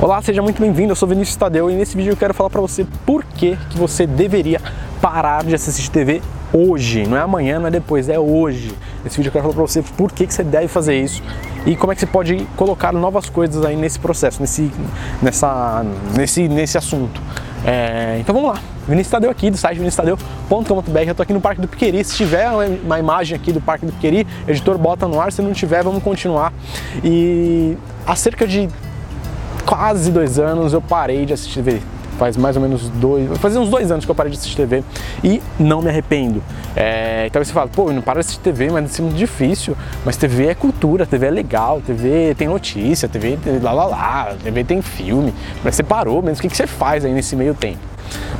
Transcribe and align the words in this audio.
Olá, 0.00 0.22
seja 0.22 0.40
muito 0.40 0.58
bem-vindo, 0.60 0.92
eu 0.92 0.96
sou 0.96 1.06
Vinícius 1.06 1.36
Tadeu 1.36 1.70
e 1.70 1.74
nesse 1.74 1.96
vídeo 1.98 2.12
eu 2.12 2.16
quero 2.16 2.32
falar 2.32 2.48
para 2.48 2.62
você 2.62 2.86
por 3.04 3.22
que, 3.22 3.58
que 3.68 3.76
você 3.76 4.06
deveria 4.06 4.58
parar 5.02 5.44
de 5.44 5.54
assistir 5.54 5.90
TV 5.90 6.22
hoje, 6.50 7.06
não 7.06 7.14
é 7.14 7.20
amanhã, 7.20 7.58
não 7.58 7.66
é 7.66 7.70
depois, 7.70 8.08
é 8.08 8.18
hoje. 8.18 8.74
Nesse 9.04 9.18
vídeo 9.18 9.28
eu 9.28 9.32
quero 9.32 9.42
falar 9.42 9.54
para 9.54 9.62
você 9.62 9.82
por 9.82 10.10
que, 10.12 10.26
que 10.26 10.32
você 10.32 10.42
deve 10.42 10.68
fazer 10.68 10.98
isso 10.98 11.22
e 11.66 11.76
como 11.76 11.92
é 11.92 11.94
que 11.94 12.00
você 12.00 12.06
pode 12.06 12.46
colocar 12.56 12.90
novas 12.90 13.28
coisas 13.28 13.62
aí 13.66 13.76
nesse 13.76 13.98
processo, 13.98 14.40
nesse, 14.40 14.72
nessa, 15.20 15.84
nesse, 16.16 16.48
nesse 16.48 16.78
assunto. 16.78 17.20
É, 17.62 18.16
então 18.18 18.34
vamos 18.34 18.52
lá, 18.52 18.60
Vinícius 18.88 19.10
Tadeu 19.10 19.30
aqui 19.30 19.50
do 19.50 19.58
site 19.58 19.76
viniciustadeu.com.br, 19.76 20.98
eu 21.06 21.14
tô 21.14 21.22
aqui 21.22 21.34
no 21.34 21.40
Parque 21.40 21.60
do 21.60 21.68
Piqueri, 21.68 22.02
se 22.02 22.16
tiver 22.16 22.48
uma 22.82 22.98
imagem 22.98 23.36
aqui 23.36 23.52
do 23.52 23.60
Parque 23.60 23.84
do 23.84 23.92
Piqueri, 23.92 24.26
editor 24.48 24.78
bota 24.78 25.06
no 25.06 25.20
ar, 25.20 25.30
se 25.32 25.42
não 25.42 25.52
tiver 25.52 25.82
vamos 25.82 26.02
continuar. 26.02 26.50
E 27.04 27.76
há 28.06 28.16
cerca 28.16 28.46
de 28.46 28.70
quase 29.66 30.10
dois 30.12 30.38
anos 30.38 30.72
eu 30.72 30.80
parei 30.80 31.26
de 31.26 31.32
assistir 31.32 31.62
TV. 31.62 31.82
Faz 32.18 32.34
mais 32.34 32.56
ou 32.56 32.62
menos 32.62 32.88
dois, 32.88 33.36
fazer 33.38 33.58
uns 33.58 33.68
dois 33.68 33.90
anos 33.90 34.06
que 34.06 34.10
eu 34.10 34.14
parei 34.14 34.32
de 34.32 34.38
assistir 34.38 34.56
TV 34.56 34.82
e 35.22 35.42
não 35.58 35.82
me 35.82 35.90
arrependo. 35.90 36.42
É, 36.74 37.26
então 37.26 37.44
você 37.44 37.52
fala, 37.52 37.68
pô, 37.68 37.90
eu 37.90 37.92
não 37.92 38.00
paro 38.00 38.18
de 38.18 38.20
assistir 38.20 38.40
TV, 38.40 38.70
mas 38.70 38.98
é 38.98 39.02
muito 39.02 39.16
difícil. 39.16 39.76
Mas 40.02 40.16
TV 40.16 40.46
é 40.46 40.54
cultura, 40.54 41.04
TV 41.04 41.26
é 41.26 41.30
legal, 41.30 41.82
TV 41.82 42.34
tem 42.34 42.48
notícia, 42.48 43.06
TV 43.06 43.38
lá 43.60 43.72
lá 43.72 43.84
lá, 43.84 44.34
TV 44.42 44.64
tem 44.64 44.80
filme. 44.80 45.34
Mas 45.62 45.74
você 45.74 45.82
parou 45.82 46.22
mesmo, 46.22 46.38
o 46.38 46.40
que, 46.40 46.48
que 46.48 46.56
você 46.56 46.66
faz 46.66 47.04
aí 47.04 47.12
nesse 47.12 47.36
meio 47.36 47.52
tempo? 47.52 47.80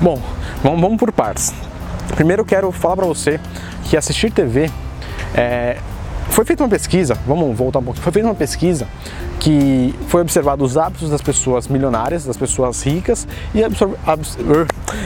Bom, 0.00 0.18
vamos, 0.62 0.80
vamos 0.80 0.96
por 0.96 1.12
partes. 1.12 1.52
Primeiro 2.14 2.42
eu 2.42 2.46
quero 2.46 2.72
falar 2.72 2.96
para 2.96 3.06
você 3.06 3.38
que 3.84 3.96
assistir 3.96 4.30
TV 4.30 4.70
é, 5.34 5.76
foi 6.28 6.44
feita 6.44 6.62
uma 6.62 6.68
pesquisa, 6.68 7.16
vamos 7.26 7.56
voltar 7.56 7.78
um 7.78 7.82
pouquinho, 7.82 8.02
foi 8.02 8.12
feita 8.12 8.28
uma 8.28 8.34
pesquisa 8.34 8.86
que 9.40 9.94
foi 10.08 10.22
observado 10.22 10.64
os 10.64 10.76
hábitos 10.76 11.10
das 11.10 11.22
pessoas 11.22 11.68
milionárias, 11.68 12.24
das 12.24 12.36
pessoas 12.36 12.82
ricas 12.82 13.26
e, 13.54 13.60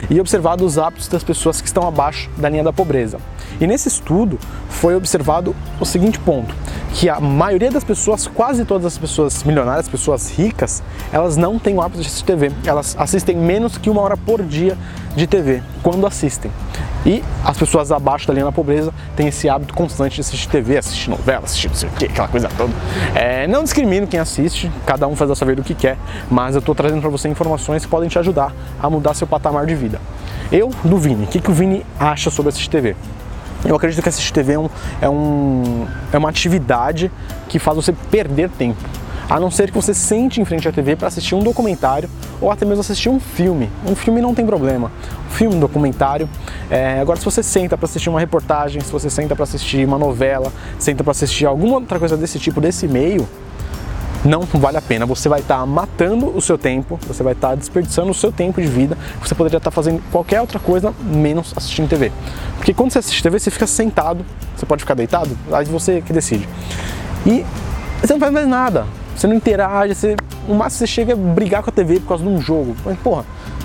e 0.09 0.19
observado 0.19 0.65
os 0.65 0.77
hábitos 0.77 1.07
das 1.07 1.23
pessoas 1.23 1.61
que 1.61 1.67
estão 1.67 1.87
abaixo 1.87 2.29
da 2.37 2.49
linha 2.49 2.63
da 2.63 2.73
pobreza. 2.73 3.17
E 3.59 3.67
nesse 3.67 3.87
estudo 3.87 4.39
foi 4.69 4.95
observado 4.95 5.55
o 5.79 5.85
seguinte 5.85 6.19
ponto, 6.19 6.55
que 6.93 7.09
a 7.09 7.19
maioria 7.19 7.71
das 7.71 7.83
pessoas, 7.83 8.27
quase 8.27 8.65
todas 8.65 8.85
as 8.85 8.97
pessoas 8.97 9.43
milionárias, 9.43 9.87
pessoas 9.87 10.29
ricas, 10.31 10.83
elas 11.11 11.37
não 11.37 11.57
têm 11.57 11.75
o 11.75 11.81
hábito 11.81 12.01
de 12.01 12.07
assistir 12.07 12.25
TV. 12.25 12.51
Elas 12.65 12.95
assistem 12.99 13.35
menos 13.35 13.77
que 13.77 13.89
uma 13.89 14.01
hora 14.01 14.17
por 14.17 14.43
dia 14.43 14.77
de 15.15 15.25
TV, 15.25 15.61
quando 15.81 16.05
assistem. 16.05 16.51
E 17.05 17.23
as 17.43 17.57
pessoas 17.57 17.91
abaixo 17.91 18.27
da 18.27 18.33
linha 18.33 18.45
da 18.45 18.51
pobreza 18.51 18.93
têm 19.15 19.27
esse 19.27 19.49
hábito 19.49 19.73
constante 19.73 20.15
de 20.15 20.21
assistir 20.21 20.47
TV, 20.47 20.77
assistir 20.77 21.09
novela, 21.09 21.45
assistir 21.45 21.67
não 21.69 21.75
sei 21.75 21.89
o 21.89 21.91
que, 21.93 22.05
aquela 22.05 22.27
coisa 22.27 22.49
toda. 22.55 22.73
É, 23.15 23.47
não 23.47 23.63
discrimino 23.63 24.05
quem 24.05 24.19
assiste, 24.19 24.71
cada 24.85 25.07
um 25.07 25.15
faz 25.15 25.31
a 25.31 25.35
sua 25.35 25.47
vida 25.47 25.61
o 25.61 25.63
que 25.63 25.73
quer, 25.73 25.97
mas 26.29 26.55
eu 26.55 26.59
estou 26.59 26.75
trazendo 26.75 27.01
para 27.01 27.09
você 27.09 27.27
informações 27.27 27.83
que 27.83 27.89
podem 27.89 28.07
te 28.07 28.19
ajudar 28.19 28.53
a 28.79 28.89
mudar 28.89 29.13
seu 29.15 29.25
patamar 29.25 29.65
de 29.65 29.73
vida. 29.73 29.99
Eu, 30.51 30.69
do 30.83 30.97
Vini, 30.97 31.23
o 31.23 31.27
que, 31.27 31.39
que 31.39 31.49
o 31.49 31.53
Vini 31.53 31.85
acha 31.99 32.29
sobre 32.29 32.49
assistir 32.49 32.69
TV? 32.69 32.95
Eu 33.63 33.75
acredito 33.75 34.01
que 34.01 34.09
assistir 34.09 34.33
TV 34.33 34.53
é, 34.53 34.59
um, 34.59 34.69
é, 35.01 35.09
um, 35.09 35.87
é 36.11 36.17
uma 36.17 36.29
atividade 36.29 37.11
que 37.47 37.59
faz 37.59 37.75
você 37.75 37.93
perder 37.93 38.49
tempo 38.49 38.79
a 39.31 39.39
não 39.39 39.49
ser 39.49 39.69
que 39.69 39.73
você 39.73 39.93
sente 39.93 40.41
em 40.41 40.45
frente 40.45 40.67
à 40.67 40.73
TV 40.73 40.97
para 40.97 41.07
assistir 41.07 41.35
um 41.35 41.39
documentário 41.39 42.09
ou 42.41 42.51
até 42.51 42.65
mesmo 42.65 42.81
assistir 42.81 43.07
um 43.07 43.17
filme. 43.17 43.69
Um 43.85 43.95
filme 43.95 44.19
não 44.19 44.35
tem 44.35 44.45
problema, 44.45 44.91
um 45.25 45.31
filme, 45.31 45.55
um 45.55 45.59
documentário. 45.59 46.27
É, 46.69 46.99
agora, 46.99 47.17
se 47.17 47.23
você 47.23 47.41
senta 47.41 47.77
para 47.77 47.85
assistir 47.85 48.09
uma 48.09 48.19
reportagem, 48.19 48.81
se 48.81 48.91
você 48.91 49.09
senta 49.09 49.33
para 49.33 49.43
assistir 49.43 49.87
uma 49.87 49.97
novela, 49.97 50.51
senta 50.77 51.01
para 51.01 51.11
assistir 51.11 51.45
alguma 51.45 51.75
outra 51.75 51.97
coisa 51.97 52.17
desse 52.17 52.39
tipo, 52.39 52.59
desse 52.59 52.89
meio, 52.89 53.25
não 54.23 54.41
vale 54.41 54.77
a 54.77 54.81
pena. 54.81 55.05
Você 55.05 55.27
vai 55.27 55.39
estar 55.39 55.59
tá 55.59 55.65
matando 55.65 56.35
o 56.35 56.41
seu 56.41 56.57
tempo, 56.57 56.99
você 57.07 57.23
vai 57.23 57.33
estar 57.33 57.49
tá 57.49 57.55
desperdiçando 57.55 58.11
o 58.11 58.13
seu 58.13 58.31
tempo 58.31 58.61
de 58.61 58.67
vida. 58.67 58.97
Você 59.21 59.33
poderia 59.35 59.57
estar 59.57 59.71
tá 59.71 59.75
fazendo 59.75 60.01
qualquer 60.11 60.41
outra 60.41 60.59
coisa 60.59 60.93
menos 61.01 61.53
assistindo 61.55 61.89
TV. 61.89 62.11
Porque 62.57 62.73
quando 62.73 62.91
você 62.91 62.99
assiste 62.99 63.21
TV, 63.21 63.39
você 63.39 63.51
fica 63.51 63.67
sentado, 63.67 64.25
você 64.55 64.65
pode 64.65 64.81
ficar 64.81 64.93
deitado, 64.93 65.37
aí 65.51 65.65
você 65.65 66.01
que 66.01 66.13
decide. 66.13 66.47
E 67.25 67.45
você 68.01 68.13
não 68.13 68.19
faz 68.19 68.31
mais 68.31 68.47
nada 68.47 68.85
você 69.21 69.27
não 69.27 69.35
interage, 69.35 69.93
você, 69.93 70.15
o 70.47 70.55
máximo 70.55 70.79
você 70.79 70.87
chega 70.87 71.13
a 71.13 71.15
brigar 71.15 71.61
com 71.61 71.69
a 71.69 71.73
TV 71.73 71.99
por 71.99 72.07
causa 72.07 72.23
de 72.23 72.29
um 72.29 72.41
jogo. 72.41 72.75
Mas, 72.83 72.97
porra, 72.99 73.23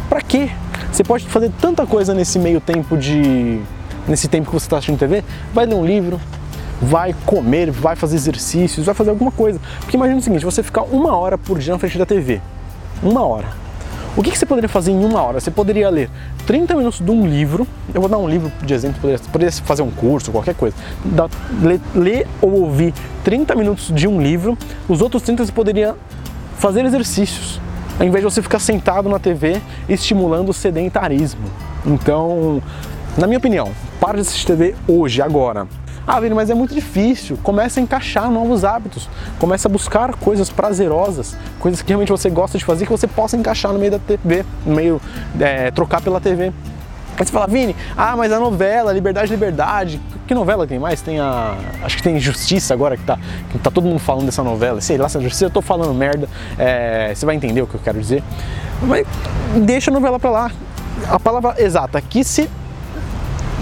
pra 0.08 0.20
quê? 0.20 0.50
Você 0.92 1.02
pode 1.02 1.26
fazer 1.26 1.50
tanta 1.60 1.86
coisa 1.86 2.12
nesse 2.12 2.38
meio 2.38 2.60
tempo 2.60 2.96
de. 2.96 3.60
nesse 4.06 4.28
tempo 4.28 4.46
que 4.46 4.52
você 4.52 4.66
está 4.66 4.76
assistindo 4.76 4.98
TV. 4.98 5.24
Vai 5.54 5.64
ler 5.64 5.74
um 5.74 5.84
livro, 5.84 6.20
vai 6.80 7.14
comer, 7.24 7.70
vai 7.70 7.96
fazer 7.96 8.16
exercícios, 8.16 8.86
vai 8.86 8.94
fazer 8.94 9.10
alguma 9.10 9.30
coisa. 9.30 9.60
Porque 9.80 9.96
imagina 9.96 10.18
o 10.18 10.22
seguinte, 10.22 10.44
você 10.44 10.62
ficar 10.62 10.82
uma 10.82 11.16
hora 11.16 11.38
por 11.38 11.58
dia 11.58 11.72
na 11.72 11.78
frente 11.78 11.98
da 11.98 12.06
TV. 12.06 12.40
Uma 13.02 13.24
hora. 13.24 13.66
O 14.16 14.22
que, 14.22 14.36
você 14.36 14.46
poderia 14.46 14.68
fazer 14.68 14.92
em 14.92 15.04
uma 15.04 15.22
hora? 15.22 15.38
Você 15.38 15.50
poderia 15.50 15.90
ler 15.90 16.08
30 16.46 16.74
minutos 16.74 17.04
de 17.04 17.10
um 17.10 17.26
livro, 17.26 17.66
eu 17.92 18.00
vou 18.00 18.08
dar 18.08 18.16
um 18.16 18.26
livro 18.26 18.50
de 18.62 18.72
exemplo, 18.72 18.98
poderia, 18.98 19.22
poderia 19.30 19.52
fazer 19.52 19.82
um 19.82 19.90
curso, 19.90 20.32
qualquer 20.32 20.54
coisa. 20.54 20.74
Da, 21.04 21.28
ler, 21.60 21.80
ler 21.94 22.26
ou 22.40 22.62
ouvir 22.62 22.94
30 23.24 23.54
minutos 23.54 23.92
de 23.94 24.08
um 24.08 24.18
livro, 24.18 24.56
os 24.88 25.02
outros 25.02 25.22
30 25.22 25.44
você 25.44 25.52
poderia 25.52 25.94
fazer 26.56 26.82
exercícios, 26.86 27.60
ao 28.00 28.06
invés 28.06 28.24
de 28.24 28.32
você 28.32 28.40
ficar 28.40 28.58
sentado 28.58 29.06
na 29.06 29.18
TV 29.18 29.60
estimulando 29.86 30.48
o 30.48 30.54
sedentarismo. 30.54 31.44
Então, 31.84 32.62
na 33.18 33.26
minha 33.26 33.38
opinião, 33.38 33.70
para 34.00 34.14
de 34.14 34.20
assistir 34.22 34.46
TV 34.46 34.74
hoje, 34.88 35.20
agora. 35.20 35.66
Ah, 36.06 36.20
Vini, 36.20 36.34
mas 36.34 36.50
é 36.50 36.54
muito 36.54 36.72
difícil. 36.72 37.36
Comece 37.42 37.80
a 37.80 37.82
encaixar 37.82 38.30
novos 38.30 38.64
hábitos. 38.64 39.08
Comece 39.40 39.66
a 39.66 39.70
buscar 39.70 40.14
coisas 40.14 40.48
prazerosas, 40.48 41.36
coisas 41.58 41.82
que 41.82 41.88
realmente 41.88 42.12
você 42.12 42.30
gosta 42.30 42.56
de 42.56 42.64
fazer, 42.64 42.84
que 42.84 42.92
você 42.92 43.08
possa 43.08 43.36
encaixar 43.36 43.72
no 43.72 43.78
meio 43.78 43.90
da 43.90 43.98
TV, 43.98 44.44
no 44.64 44.74
meio, 44.74 45.00
é, 45.40 45.70
trocar 45.72 46.00
pela 46.00 46.20
TV. 46.20 46.52
Aí 47.18 47.24
você 47.24 47.32
fala, 47.32 47.46
Vini, 47.46 47.74
ah, 47.96 48.14
mas 48.14 48.30
a 48.30 48.38
novela, 48.38 48.92
Liberdade, 48.92 49.30
Liberdade, 49.30 50.00
que 50.28 50.34
novela 50.34 50.66
tem 50.66 50.78
mais? 50.78 51.00
Tem 51.00 51.18
a. 51.18 51.56
Acho 51.82 51.96
que 51.96 52.02
tem 52.02 52.20
Justiça 52.20 52.74
agora, 52.74 52.96
que 52.96 53.04
tá, 53.04 53.18
que 53.50 53.58
tá 53.58 53.70
todo 53.70 53.84
mundo 53.84 53.98
falando 53.98 54.26
dessa 54.26 54.44
novela. 54.44 54.80
Sei 54.82 54.98
lá 54.98 55.08
se 55.08 55.16
é 55.16 55.20
Justiça, 55.22 55.46
eu 55.46 55.50
tô 55.50 55.62
falando 55.62 55.94
merda, 55.94 56.28
é, 56.58 57.12
você 57.14 57.24
vai 57.24 57.34
entender 57.34 57.62
o 57.62 57.66
que 57.66 57.74
eu 57.74 57.80
quero 57.82 57.98
dizer. 57.98 58.22
Mas 58.82 59.06
deixa 59.56 59.90
a 59.90 59.94
novela 59.94 60.20
pra 60.20 60.30
lá. 60.30 60.50
A 61.08 61.18
palavra 61.18 61.54
exata, 61.58 62.00
que 62.00 62.22
se. 62.22 62.50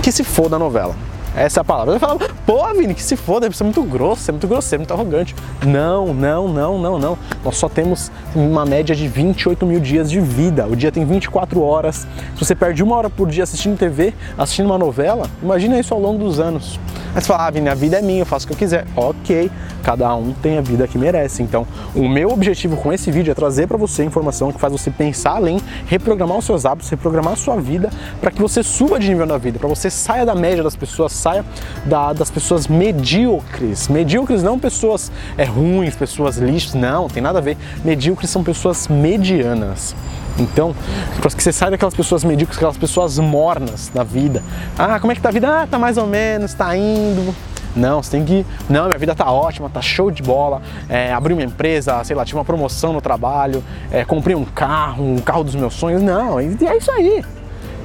que 0.02 0.10
se 0.10 0.24
foda 0.24 0.56
a 0.56 0.58
novela. 0.58 0.96
Essa 1.36 1.64
palavra. 1.64 1.94
Você 1.94 1.98
fala, 1.98 2.18
pô, 2.46 2.74
Vini, 2.74 2.94
que 2.94 3.02
se 3.02 3.16
foda, 3.16 3.50
você 3.50 3.62
é 3.62 3.66
muito 3.66 3.82
grosso, 3.82 4.30
é 4.30 4.32
muito 4.32 4.46
grosseiro, 4.46 4.82
muito 4.82 4.94
arrogante. 4.94 5.34
Não, 5.66 6.14
não, 6.14 6.48
não, 6.48 6.78
não, 6.78 6.98
não. 6.98 7.18
Nós 7.44 7.56
só 7.56 7.68
temos 7.68 8.10
uma 8.34 8.64
média 8.64 8.94
de 8.94 9.08
28 9.08 9.66
mil 9.66 9.80
dias 9.80 10.10
de 10.10 10.20
vida. 10.20 10.66
O 10.66 10.76
dia 10.76 10.92
tem 10.92 11.04
24 11.04 11.60
horas. 11.60 12.06
Se 12.36 12.44
você 12.44 12.54
perde 12.54 12.82
uma 12.82 12.96
hora 12.96 13.10
por 13.10 13.28
dia 13.28 13.42
assistindo 13.42 13.76
TV, 13.76 14.14
assistindo 14.38 14.66
uma 14.66 14.78
novela, 14.78 15.28
imagina 15.42 15.78
isso 15.78 15.92
ao 15.92 16.00
longo 16.00 16.22
dos 16.22 16.38
anos. 16.38 16.78
Aí 17.14 17.20
você 17.20 17.28
fala, 17.28 17.46
ah, 17.46 17.50
Vini, 17.50 17.68
a 17.68 17.74
vida 17.74 17.98
é 17.98 18.02
minha, 18.02 18.22
eu 18.22 18.26
faço 18.26 18.44
o 18.44 18.48
que 18.48 18.54
eu 18.54 18.58
quiser. 18.58 18.84
Ok, 18.96 19.48
cada 19.84 20.12
um 20.16 20.32
tem 20.32 20.58
a 20.58 20.60
vida 20.60 20.88
que 20.88 20.98
merece. 20.98 21.44
Então, 21.44 21.64
o 21.94 22.08
meu 22.08 22.30
objetivo 22.30 22.76
com 22.76 22.92
esse 22.92 23.10
vídeo 23.10 23.30
é 23.30 23.34
trazer 23.34 23.68
para 23.68 23.76
você 23.76 24.02
informação 24.02 24.50
que 24.50 24.58
faz 24.58 24.72
você 24.72 24.90
pensar 24.90 25.36
além, 25.36 25.60
reprogramar 25.86 26.38
os 26.38 26.44
seus 26.44 26.66
hábitos, 26.66 26.90
reprogramar 26.90 27.34
a 27.34 27.36
sua 27.36 27.56
vida 27.60 27.88
para 28.20 28.32
que 28.32 28.40
você 28.40 28.64
suba 28.64 28.98
de 28.98 29.08
nível 29.08 29.26
na 29.26 29.38
vida, 29.38 29.60
para 29.60 29.68
você 29.68 29.88
saia 29.88 30.26
da 30.26 30.34
média 30.34 30.64
das 30.64 30.74
pessoas, 30.74 31.12
saia 31.12 31.44
da, 31.84 32.12
das 32.12 32.32
pessoas 32.32 32.66
medíocres. 32.66 33.86
Medíocres 33.86 34.42
não 34.42 34.58
pessoas 34.58 35.12
é, 35.38 35.44
ruins, 35.44 35.94
pessoas 35.94 36.38
lixos, 36.38 36.74
não, 36.74 37.08
tem 37.08 37.22
nada 37.22 37.38
a 37.38 37.42
ver. 37.42 37.56
Medíocres 37.84 38.28
são 38.28 38.42
pessoas 38.42 38.88
medianas. 38.88 39.94
Então, 40.38 40.74
para 41.20 41.30
que 41.30 41.42
você 41.42 41.52
saia 41.52 41.70
daquelas 41.70 41.94
pessoas 41.94 42.24
medíocres, 42.24 42.56
aquelas 42.58 42.76
pessoas 42.76 43.18
mornas 43.18 43.90
na 43.94 44.02
vida. 44.02 44.42
Ah, 44.78 44.98
como 44.98 45.12
é 45.12 45.14
que 45.14 45.20
tá 45.20 45.28
a 45.28 45.32
vida? 45.32 45.62
Ah, 45.62 45.66
tá 45.66 45.78
mais 45.78 45.96
ou 45.96 46.06
menos, 46.06 46.54
tá 46.54 46.76
indo. 46.76 47.34
Não, 47.76 48.02
você 48.02 48.12
tem 48.12 48.24
que. 48.24 48.46
Não, 48.68 48.86
minha 48.86 48.98
vida 48.98 49.14
tá 49.14 49.30
ótima, 49.30 49.68
tá 49.68 49.82
show 49.82 50.10
de 50.10 50.22
bola. 50.22 50.62
É, 50.88 51.12
abri 51.12 51.32
uma 51.32 51.42
empresa, 51.42 52.02
sei 52.04 52.14
lá, 52.14 52.24
tive 52.24 52.38
uma 52.38 52.44
promoção 52.44 52.92
no 52.92 53.00
trabalho, 53.00 53.64
é, 53.90 54.04
comprei 54.04 54.34
um 54.34 54.44
carro, 54.44 55.04
um 55.04 55.18
carro 55.18 55.44
dos 55.44 55.54
meus 55.54 55.74
sonhos. 55.74 56.02
Não, 56.02 56.38
é 56.38 56.44
isso 56.76 56.90
aí. 56.92 57.24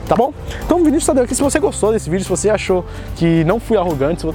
Tá 0.08 0.16
bom? 0.16 0.34
Então, 0.66 0.80
Vinícius 0.80 1.06
Tadeu 1.06 1.24
aqui, 1.24 1.36
se 1.36 1.42
você 1.44 1.60
gostou 1.60 1.92
desse 1.92 2.10
vídeo, 2.10 2.24
se 2.24 2.30
você 2.30 2.50
achou 2.50 2.84
que 3.16 3.44
não 3.44 3.60
fui 3.60 3.78
arrogante, 3.78 4.26
não, 4.26 4.34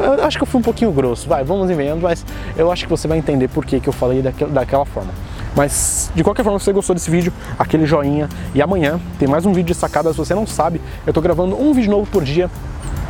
eu 0.00 0.24
acho 0.24 0.36
que 0.36 0.44
eu 0.44 0.46
fui 0.46 0.60
um 0.60 0.62
pouquinho 0.62 0.92
grosso, 0.92 1.28
vai, 1.28 1.42
vamos 1.42 1.68
empenhando, 1.68 2.02
mas 2.02 2.24
eu 2.56 2.70
acho 2.70 2.84
que 2.84 2.90
você 2.90 3.08
vai 3.08 3.18
entender 3.18 3.48
por 3.48 3.66
que, 3.66 3.80
que 3.80 3.88
eu 3.88 3.92
falei 3.92 4.22
daquela 4.22 4.84
forma. 4.84 5.10
Mas 5.58 6.08
de 6.14 6.22
qualquer 6.22 6.44
forma, 6.44 6.56
se 6.60 6.66
você 6.66 6.72
gostou 6.72 6.94
desse 6.94 7.10
vídeo, 7.10 7.32
aquele 7.58 7.84
joinha. 7.84 8.28
E 8.54 8.62
amanhã 8.62 9.00
tem 9.18 9.26
mais 9.26 9.44
um 9.44 9.52
vídeo 9.52 9.74
de 9.74 9.74
sacadas. 9.74 10.12
Se 10.12 10.18
você 10.18 10.32
não 10.32 10.46
sabe, 10.46 10.80
eu 11.04 11.12
tô 11.12 11.20
gravando 11.20 11.60
um 11.60 11.74
vídeo 11.74 11.90
novo 11.90 12.08
por 12.08 12.22
dia 12.22 12.48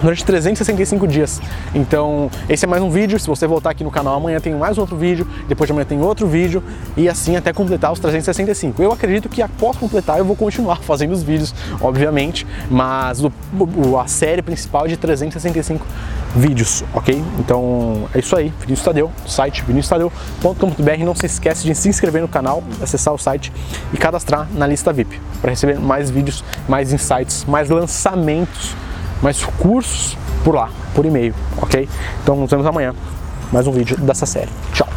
durante 0.01 0.25
365 0.25 1.07
dias. 1.07 1.41
Então, 1.75 2.31
esse 2.49 2.65
é 2.65 2.69
mais 2.69 2.83
um 2.83 2.91
vídeo. 2.91 3.19
Se 3.19 3.27
você 3.27 3.47
voltar 3.47 3.71
aqui 3.71 3.85
no 3.85 3.91
canal 3.91 4.17
amanhã 4.17 4.41
tem 4.41 4.55
mais 4.55 4.79
outro 4.79 4.97
vídeo, 4.97 5.27
depois 5.49 5.67
de 5.67 5.73
amanhã 5.73 5.85
tem 5.85 6.01
outro 6.01 6.27
vídeo 6.27 6.63
e 6.97 7.09
assim 7.09 7.37
até 7.37 7.53
completar 7.53 7.93
os 7.93 7.99
365. 7.99 8.83
Eu 8.83 8.93
acredito 8.93 9.29
que 9.29 9.43
após 9.43 9.77
completar 9.77 10.19
eu 10.19 10.25
vou 10.25 10.37
continuar 10.37 10.81
fazendo 10.83 11.13
os 11.13 11.23
vídeos, 11.23 11.55
obviamente, 11.81 12.47
mas 12.71 13.23
o, 13.25 13.33
a 13.99 14.07
série 14.07 14.43
principal 14.43 14.87
é 14.87 14.89
de 14.89 14.97
365 14.97 15.85
vídeos, 16.35 16.85
ok? 16.95 17.23
Então 17.39 18.09
é 18.15 18.19
isso 18.19 18.37
aí, 18.37 18.53
Vinícius 18.61 18.85
Tadeu, 18.85 19.11
site 19.27 19.65
viniciustadeu.com.br. 19.65 21.05
Não 21.05 21.15
se 21.15 21.27
esquece 21.27 21.65
de 21.65 21.75
se 21.75 21.89
inscrever 21.89 22.23
no 22.23 22.29
canal, 22.29 22.63
acessar 22.83 23.15
o 23.15 23.19
site 23.19 23.53
e 23.93 23.97
cadastrar 23.97 24.47
na 24.53 24.67
lista 24.67 24.93
VIP 24.93 25.21
para 25.41 25.51
receber 25.51 25.79
mais 25.79 26.11
vídeos, 26.11 26.45
mais 26.69 26.93
insights, 26.93 27.45
mais 27.45 27.71
lançamentos 27.71 28.77
mais 29.23 29.45
cursos 29.45 30.17
por 30.45 30.55
lá, 30.55 30.69
por 30.95 31.05
e-mail, 31.05 31.35
ok? 31.61 31.89
Então 32.23 32.37
nos 32.37 32.51
vemos 32.51 32.67
amanhã, 32.67 32.95
mais 33.53 33.67
um 33.67 33.73
vídeo 33.73 33.97
dessa 33.99 34.27
série. 34.27 34.51
Tchau! 34.73 34.89